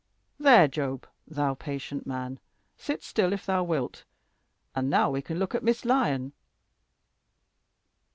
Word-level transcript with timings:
There, 0.39 0.67
Job 0.67 1.07
thou 1.27 1.53
patient 1.53 2.07
man 2.07 2.39
sit 2.75 3.03
still 3.03 3.33
if 3.33 3.45
thou 3.45 3.63
wilt; 3.63 4.03
and 4.73 4.89
now 4.89 5.11
we 5.11 5.21
can 5.21 5.37
look 5.37 5.53
at 5.53 5.61
Miss 5.61 5.85
Lyon." 5.85 6.33